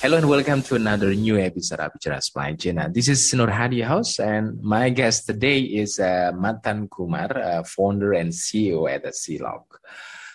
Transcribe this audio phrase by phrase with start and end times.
[0.00, 2.80] Hello and welcome to another new episode of Bicara Supply Chain.
[2.90, 8.14] This is Nur Hadi House and my guest today is uh, Matan Kumar, uh, founder
[8.14, 9.64] and CEO at the C-Log.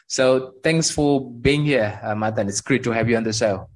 [0.06, 2.48] So thanks for being here, uh, Matan.
[2.48, 3.68] It's great to have you on the show.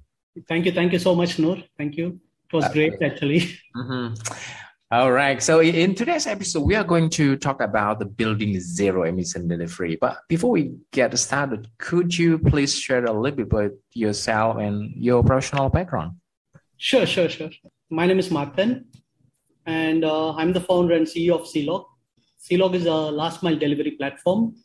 [0.48, 0.74] Thank you.
[0.74, 1.58] Thank you so much, Nur.
[1.76, 2.20] Thank you.
[2.46, 2.90] It was okay.
[2.90, 3.40] great, actually.
[3.76, 4.14] Mm-hmm.
[4.92, 5.42] All right.
[5.44, 10.00] So in today's episode, we are going to talk about the building zero emission delivery.
[10.02, 14.92] But before we get started, could you please share a little bit about yourself and
[14.96, 16.14] your professional background?
[16.78, 17.52] Sure, sure, sure.
[17.92, 18.86] My name is Martin,
[19.68, 21.86] and uh, I'm the founder and CEO of C-Log.
[22.40, 24.56] C-Log is a last mile delivery platform.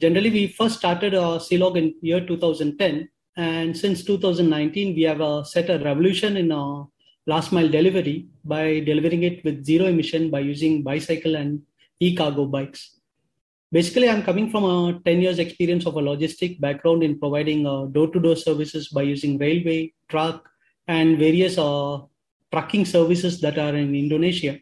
[0.00, 5.44] Generally, we first started uh, C-Log in year 2010, and since 2019, we have uh,
[5.44, 6.84] set a revolution in uh,
[7.26, 11.62] last mile delivery by delivering it with zero emission by using bicycle and
[12.00, 13.00] e-cargo bikes.
[13.72, 17.86] Basically, I'm coming from a 10 years experience of a logistic background in providing uh,
[17.86, 20.48] door-to-door services by using railway, truck,
[20.86, 21.98] and various uh,
[22.52, 24.58] trucking services that are in Indonesia.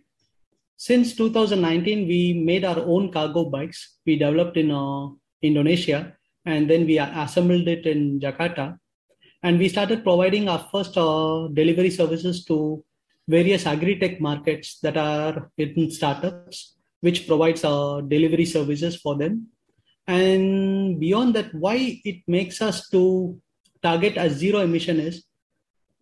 [0.77, 3.99] Since 2019, we made our own cargo bikes.
[4.07, 5.09] We developed in uh,
[5.43, 8.79] Indonesia, and then we assembled it in Jakarta
[9.45, 12.83] and we started providing our first uh, delivery services to
[13.29, 19.49] various agri-tech markets that are in startups, which provides uh, delivery services for them.
[20.07, 23.39] And beyond that, why it makes us to
[23.83, 25.25] target as zero emission is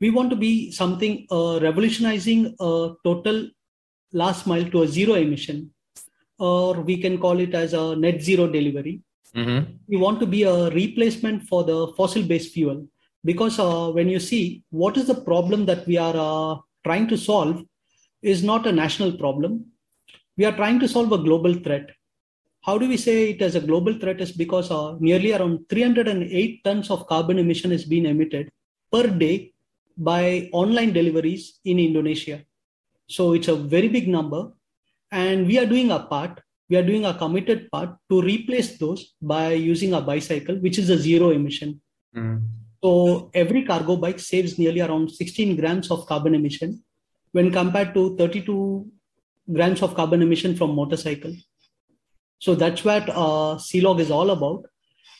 [0.00, 3.48] we want to be something uh, revolutionizing a total
[4.12, 5.72] last mile to a zero emission,
[6.38, 9.00] or we can call it as a net zero delivery.
[9.34, 9.72] Mm-hmm.
[9.88, 12.86] We want to be a replacement for the fossil based fuel
[13.25, 17.16] because uh, when you see what is the problem that we are uh, trying to
[17.16, 17.65] solve
[18.22, 19.66] is not a national problem.
[20.37, 21.91] We are trying to solve a global threat.
[22.62, 26.65] How do we say it as a global threat is because uh, nearly around 308
[26.65, 28.50] tons of carbon emission is being emitted
[28.93, 29.53] per day
[29.97, 32.43] by online deliveries in indonesia.
[33.09, 34.53] So it's a very big number.
[35.11, 36.41] And we are doing our part.
[36.71, 40.88] We are doing a committed part to replace those by using a bicycle which is
[40.88, 41.81] a zero emission.
[42.16, 42.43] Mm.
[42.82, 46.82] So every cargo bike saves nearly around 16 grams of carbon emission
[47.31, 48.91] when compared to 32
[49.53, 51.34] grams of carbon emission from motorcycle.
[52.38, 54.66] So that's what uh, C-Log is all about.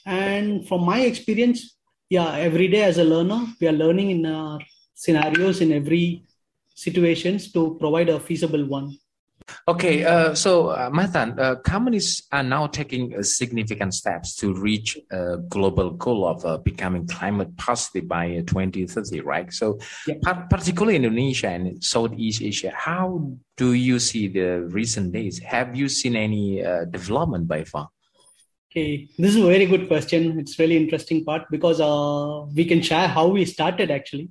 [0.05, 1.77] And from my experience,
[2.11, 4.59] yeah, every day as a learner, we are learning in our
[4.95, 6.25] scenarios in every
[6.75, 8.99] situations to provide a feasible one.
[9.69, 14.99] Okay, uh, so uh, Matan, uh, companies are now taking uh, significant steps to reach
[15.13, 19.53] a global goal of uh, becoming climate positive by uh, 2030, right?
[19.53, 19.79] So,
[20.09, 20.17] yeah.
[20.21, 25.39] par- particularly Indonesia and Southeast Asia, how do you see the recent days?
[25.39, 27.89] Have you seen any development by far?
[28.73, 30.41] Okay, this is a very good question.
[30.41, 31.79] It's really interesting part because
[32.53, 34.31] we can share how we started actually.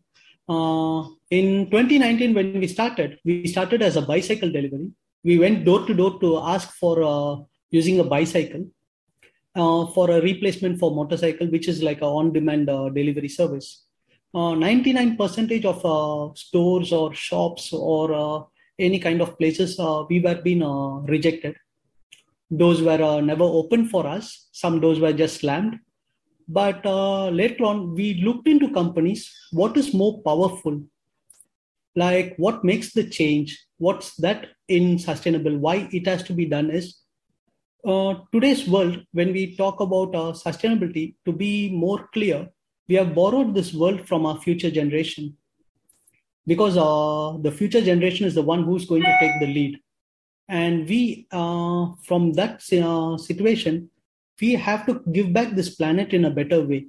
[0.49, 4.91] in 2019, when we started, we started as a bicycle delivery
[5.23, 8.65] we went door to door to ask for uh, using a bicycle
[9.55, 13.85] uh, for a replacement for motorcycle, which is like a on-demand uh, delivery service.
[14.33, 18.43] 99% of uh, stores or shops or uh,
[18.79, 20.63] any kind of places uh, we were being
[21.05, 21.55] rejected.
[22.49, 24.47] Those were never open for us.
[24.53, 25.79] Some doors were just slammed.
[26.47, 26.85] But
[27.33, 29.29] later on, we looked into companies.
[29.51, 30.81] What is more powerful?
[31.95, 33.57] Like what makes the change?
[33.81, 35.57] what's that in sustainable?
[35.57, 36.97] Why it has to be done is
[37.83, 40.13] uh, today's world when we talk about
[40.45, 42.47] sustainability to be more clear
[42.87, 45.35] we have borrowed this world from our future generation.
[46.45, 49.79] Because uh, the future generation is the one who's going to take the lead.
[50.49, 53.89] And we uh, from that uh, situation
[54.39, 56.87] we have to give back this planet in a better way.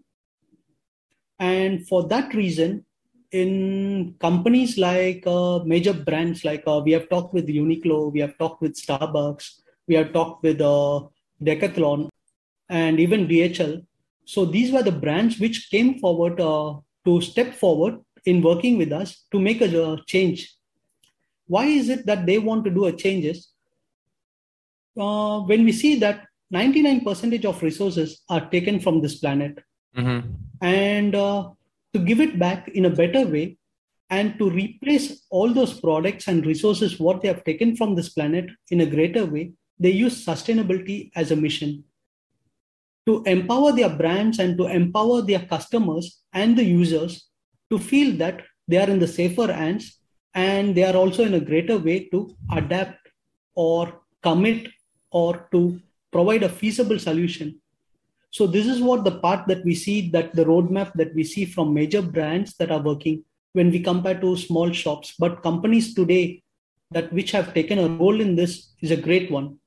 [1.38, 2.84] And for that reason
[3.32, 8.36] in companies like uh, major brands like uh, we have talked with uniqlo we have
[8.38, 11.00] talked with starbucks we have talked with uh,
[11.42, 12.08] decathlon
[12.68, 13.72] and even dhl
[14.24, 16.74] so these were the brands which came forward uh,
[17.04, 20.54] to step forward in working with us to make a change.
[21.46, 23.52] Why is it that they want to do a changes
[24.98, 29.58] uh, when we see that 99% of resources are taken from this planet.
[29.94, 30.30] Mm-hmm.
[30.62, 31.50] and uh,
[31.94, 33.58] to give it back in a better way
[34.10, 38.50] and to replace all those products and resources what they have taken from this planet
[38.70, 41.84] in a greater way they use sustainability as a mission
[43.06, 47.28] to empower their brands and to empower their customers and the users
[47.70, 49.98] to feel that they are in the safer hands
[50.34, 53.08] and they are also in a greater way to adapt
[53.54, 54.68] or commit
[55.10, 55.80] or to
[56.12, 57.60] provide a feasible solution
[58.32, 61.44] so this is what the part that we see that the roadmap that we see
[61.44, 65.14] from major brands that are working when we compare to small shops.
[65.18, 66.42] But companies today
[66.92, 69.58] that which have taken a role in this is a great one.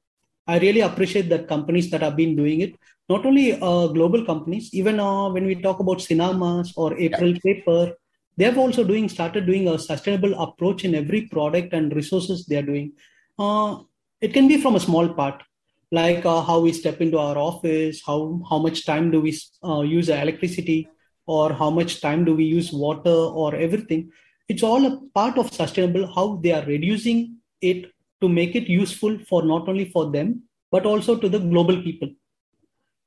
[0.48, 2.76] I really appreciate that companies that have been doing it.
[3.08, 7.34] Not only uh, global companies even uh, when we talk about Sinar Mas or april
[7.34, 7.40] yeah.
[7.44, 7.94] paper
[8.38, 12.56] they have also doing started doing a sustainable approach in every product and resources they
[12.56, 12.94] are doing.
[13.38, 13.78] Uh,
[14.22, 15.44] it can be from a small part
[15.92, 19.82] like uh, how we step into our office how how much time do we uh,
[19.82, 20.88] use electricity
[21.26, 24.12] or how much time do we use water or everything.
[24.48, 27.92] It's all a part of sustainable how they are reducing it
[28.22, 32.10] to make it useful for not only for them but also to the global people.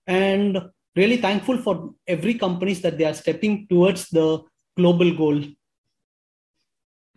[0.07, 0.59] And
[0.97, 4.43] really thankful for every companies that they are stepping towards the
[4.77, 5.43] global goal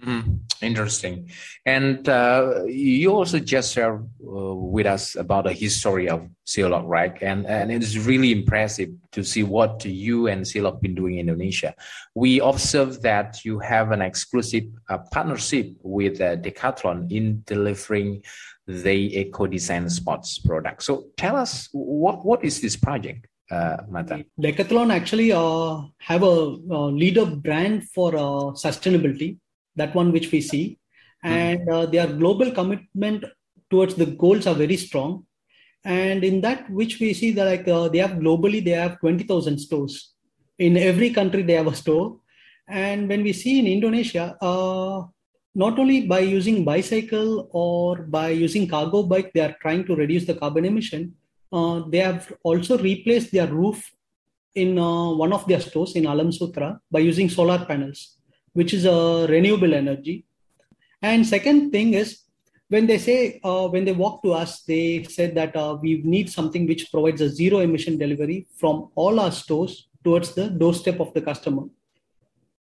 [0.03, 1.29] Mm, interesting.
[1.63, 7.15] And uh, you also just shared uh, with us about the history of C-Log, right?
[7.21, 11.75] And, and it's really impressive to see what you and C-Log been doing in Indonesia.
[12.15, 18.23] We observe that you have an exclusive uh, partnership with uh, Decathlon in delivering
[18.65, 20.81] the eco design sports product.
[20.81, 23.27] So tell us what, what is this project?
[23.51, 23.77] Uh?
[24.39, 29.37] Decathlon actually uh, have a, a leader brand for uh, sustainability
[29.75, 30.77] that one which we see.
[31.23, 31.29] Hmm.
[31.29, 33.25] and uh, their global commitment
[33.69, 35.25] towards the goals are very strong.
[35.83, 39.59] And in that which we see that like uh, they have globally they have 20000
[39.59, 40.13] stores.
[40.59, 42.19] In every country they have a store.
[42.67, 45.03] And when we see in indonesia uh,
[45.53, 50.25] not only by using bicycle or by using cargo bike they are trying to reduce
[50.25, 51.13] the carbon emission
[51.51, 53.91] uh, they have also replaced their roof
[54.55, 58.20] in uh, one of their stores in Alam Sutera by using solar panels
[58.53, 60.25] which is a renewable energy.
[61.01, 62.21] And second thing is
[62.69, 66.29] when they say uh, when they walk to us, they said that uh, we need
[66.29, 71.13] something which provides a zero emission delivery from all our stores towards the doorstep of
[71.13, 71.63] the customer.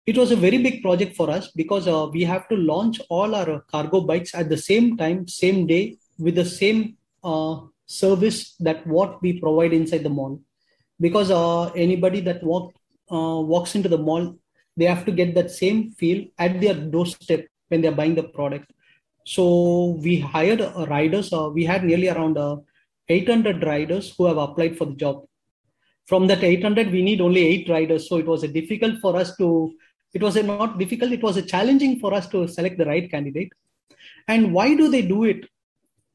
[0.06, 3.36] It was a very big project for us because uh, we have to launch all
[3.36, 8.88] our cargo bikes at the same time, same day, with the same uh, service that
[8.88, 10.42] what we provide inside the mall.
[11.00, 12.74] Because uh, anybody that walk
[13.12, 14.38] uh, walks into the mall
[14.78, 18.72] they have to get that same feel at their doorstep when they're buying the product.
[19.26, 21.32] So we hired riders.
[21.32, 22.58] Uh, we had nearly around uh,
[23.10, 25.26] 800 riders who have applied for the job.
[26.06, 28.10] From that 800, we need only eight riders.
[28.10, 29.74] So it was a difficult for us to.
[30.14, 31.12] It was a not difficult.
[31.14, 33.54] It was a challenging for us to select the right candidate.
[34.28, 35.46] And why do they do it?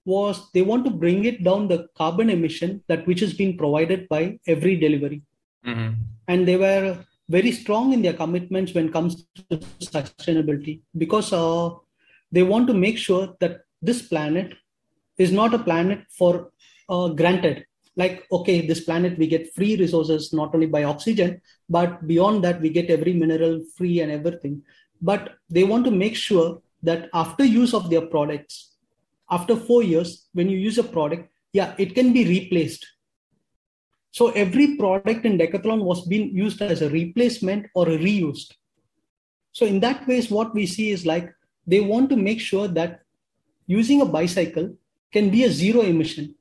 [0.04, 4.08] Was they want to bring it down the carbon emission that which has been provided
[4.08, 5.22] by every delivery.
[5.64, 5.94] Mm-hmm.
[6.28, 11.70] And they were very strong in their commitments when it comes to sustainability because uh,
[12.30, 14.54] they want to make sure that this planet
[15.18, 16.50] is not a planet for
[16.88, 17.64] uh, granted.
[17.96, 22.60] Like okay this planet we get free resources not only by oxygen but beyond that
[22.60, 24.62] we get every mineral free and everything.
[25.00, 28.76] But they want to make sure that after use of their products
[29.30, 32.86] after 4 years when you use a product yeah it can be replaced
[34.16, 38.54] so every product in Decathlon was being used as a replacement or a reused.
[39.52, 41.30] So in that ways, what we see is like
[41.66, 43.00] they want to make sure that
[43.66, 44.74] using a bicycle
[45.12, 46.34] can be a zero emission.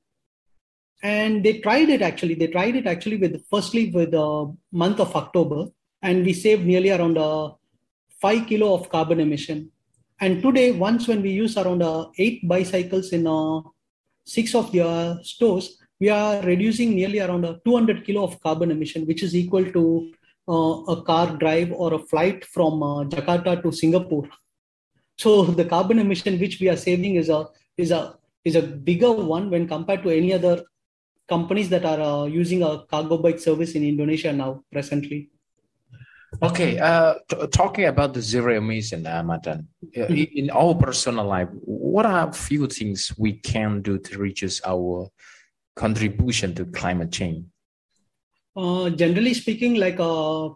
[1.03, 2.35] And they tried it actually.
[2.35, 5.69] They tried it actually with firstly with the month of October,
[6.01, 7.53] and we saved nearly around a uh,
[8.21, 9.69] five kilo of carbon emission.
[10.21, 13.59] And today, once when we use around uh, eight bicycles in uh,
[14.23, 19.05] six of their stores, we are reducing nearly around a 200 kilo of carbon emission,
[19.05, 20.11] which is equal to
[20.47, 24.27] uh, a car drive or a flight from uh, Jakarta to Singapore.
[25.17, 27.47] So the carbon emission which we are saving is a
[27.77, 30.63] is a is a bigger one when compared to any other
[31.27, 35.29] companies that are uh, using a cargo bike service in Indonesia now presently.
[36.43, 40.37] Okay, uh, t- talking about the zero emission, uh, Matan, uh, mm-hmm.
[40.37, 45.09] in our personal life, what are a few things we can do to reduce our
[45.75, 47.45] contribution to climate change?
[48.55, 50.49] Uh, generally speaking, like uh,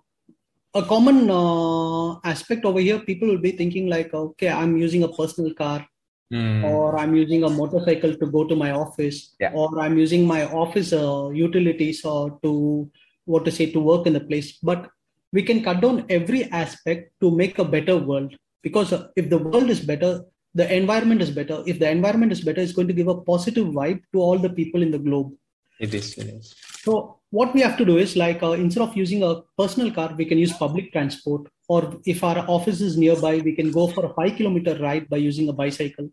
[0.74, 5.10] a common uh, aspect over here, people will be thinking like, okay, I'm using a
[5.10, 5.86] personal car,
[6.34, 6.64] mm.
[6.64, 9.52] or I'm using a motorcycle to go to my office, yeah.
[9.54, 12.90] or I'm using my office uh, utilities or to
[13.30, 14.90] what to say to work in the place but
[15.32, 19.70] we can cut down every aspect to make a better world because if the world
[19.70, 20.14] is better
[20.60, 21.58] the environment is better.
[21.66, 24.54] If the environment is better it's going to give a positive vibe to all the
[24.60, 25.32] people in the globe.
[25.80, 26.56] It is, it is.
[26.86, 26.94] so
[27.38, 30.26] what we have to do is like uh, instead of using a personal car we
[30.32, 31.48] can use public transport.
[31.68, 35.18] Or if our office is nearby we can go for a 5 kilometer ride by
[35.18, 36.10] using a bicycle.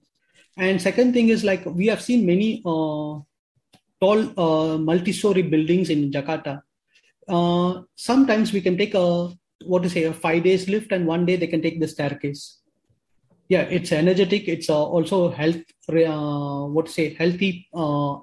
[0.56, 3.18] And second thing is like we have seen many uh,
[4.04, 6.54] tall uh, multi-story buildings in jakarta.
[7.36, 9.06] Uh, sometimes we can take a
[9.72, 12.44] what to say a five days lift and one day they can take the staircase
[13.48, 14.48] yeah it's energetic.
[14.48, 18.16] It's uh, also health uh, what say healthy uh,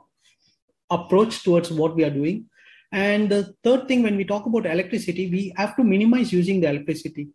[0.90, 2.46] approach towards what we are doing.
[2.92, 6.70] And the third thing when we talk about electricity we have to minimize using the
[6.70, 7.30] electricity.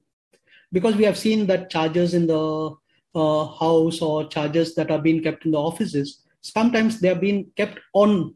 [0.70, 2.74] Because we have seen that chargers in the
[3.14, 7.50] uh, house or chargers that are being kept in the offices sometimes they are being
[7.56, 8.34] kept on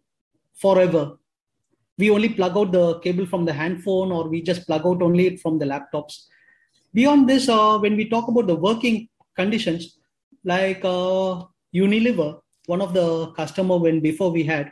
[0.55, 1.19] forever.
[1.99, 5.37] We only plug out the cable from the handphone or we just plug out only
[5.37, 6.25] from the laptops.
[6.95, 9.99] Beyond this uh, when we talk about the working conditions
[10.45, 14.71] like uh, unilever one of the customer when before we had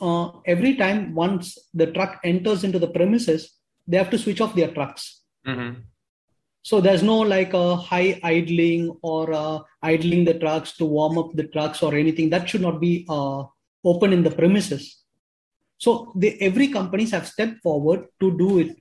[0.00, 4.54] uh, every time once the truck enters into the premises they have to switch off
[4.54, 5.80] their trucks mm-hmm.
[6.62, 11.30] so there's no like a high idling or uh, idling the trucks to warm up
[11.34, 13.42] the trucks or anything that should not be uh,
[13.84, 14.98] open in the premises
[15.78, 18.76] so they, every companies have stepped forward to do it.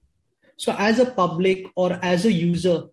[0.58, 2.86] So as a public or as a user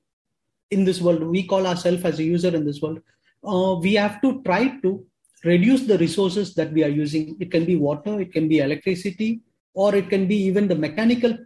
[0.71, 3.01] in this world, we call ourselves as a user in this world.
[3.47, 5.05] Uh, we have to try to
[5.45, 7.37] reduce the resources that we are using.
[7.41, 9.43] It can be water, it can be electricity,
[9.75, 11.37] or it can be even the mechanical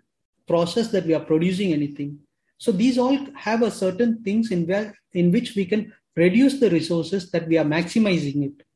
[0.47, 2.19] process that we are producing anything.
[2.59, 6.71] So these all have a certain things in where in which we can reduce the
[6.71, 8.67] resources that we are maximizing it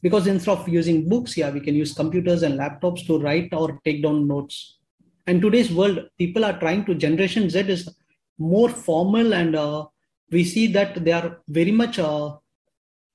[0.00, 3.80] because instead of using books yeah we can use computers and laptops to write or
[3.84, 4.78] take down notes
[5.26, 7.88] and today's world people are trying to generation z is
[8.38, 9.86] more formal and uh,
[10.30, 12.36] we see that they are very much uh,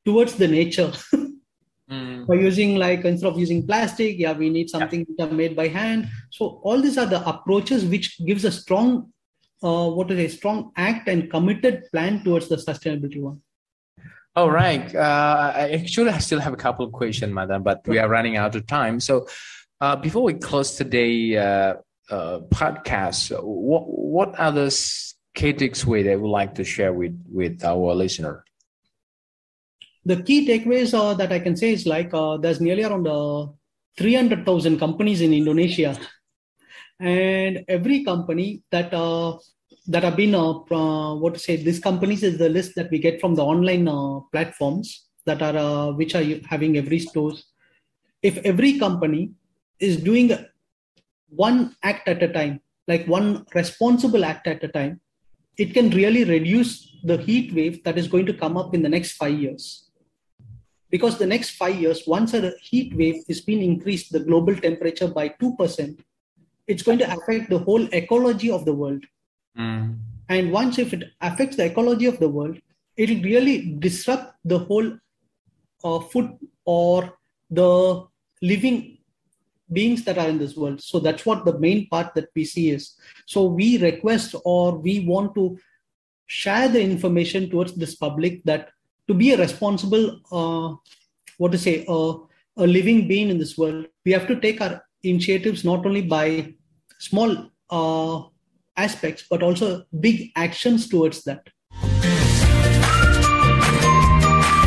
[0.05, 0.91] towards the nature
[1.91, 2.25] mm.
[2.27, 5.25] by using like instead of using plastic yeah we need something yeah.
[5.25, 9.11] made by hand so all these are the approaches which gives a strong
[9.61, 13.41] uh, what is a strong act and committed plan towards the sustainability one
[14.35, 14.95] all right.
[14.95, 18.37] Uh, I actually I still have a couple of questions, madam, but we are running
[18.37, 18.99] out of time.
[18.99, 19.27] So
[19.81, 21.73] uh, before we close today uh,
[22.09, 24.69] uh podcast, what what other
[25.35, 28.43] key takeaways that would like to share with with our listener?
[30.05, 33.47] The key takeaways uh, that I can say is like uh, there's nearly around uh,
[33.97, 35.97] 300,000 companies in Indonesia,
[36.99, 39.37] and every company that uh,
[39.87, 42.99] that have been uh, uh, what to say these companies is the list that we
[42.99, 47.45] get from the online uh, platforms that are uh, which are having every stores.
[48.21, 49.31] If every company
[49.79, 50.37] is doing
[51.29, 54.99] one act at a time like one responsible act at a time
[55.57, 58.89] it can really reduce the heat wave that is going to come up in the
[58.89, 59.91] next 5 years
[60.89, 65.07] because the next 5 years once a heat wave is being increased the global temperature
[65.07, 65.99] by 2%
[66.67, 69.03] it's going to affect the whole ecology of the world
[69.57, 69.97] Mm.
[70.29, 72.57] And once if it affects the ecology of the world,
[72.97, 74.91] it'll really disrupt the whole
[75.83, 77.13] uh, food or
[77.49, 78.05] the
[78.41, 78.98] living
[79.71, 80.81] beings that are in this world.
[80.81, 82.95] So that's what the main part that we see is.
[83.25, 85.57] So we request or we want to
[86.27, 88.69] share the information towards this public that
[89.07, 90.75] to be a responsible, uh,
[91.37, 92.13] what to say, uh,
[92.57, 96.53] a living being in this world, we have to take our initiatives not only by
[96.99, 98.23] small uh,
[98.77, 101.47] aspects, but also big actions towards that.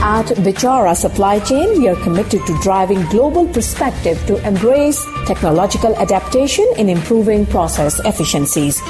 [0.04, 6.66] At Bicara Supply Chain, we are committed to driving global perspective to embrace technological adaptation
[6.76, 8.80] in improving process efficiencies.